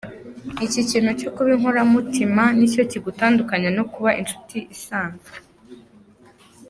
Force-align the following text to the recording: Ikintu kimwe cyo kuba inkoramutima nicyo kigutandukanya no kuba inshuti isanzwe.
Ikintu 0.65 0.87
kimwe 0.91 1.11
cyo 1.19 1.29
kuba 1.35 1.49
inkoramutima 1.55 2.43
nicyo 2.57 2.83
kigutandukanya 2.91 3.69
no 3.77 3.83
kuba 3.91 4.09
inshuti 4.21 4.57
isanzwe. 4.75 5.35